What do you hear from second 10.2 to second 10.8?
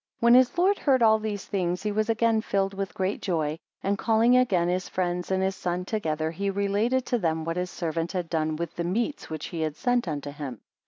him.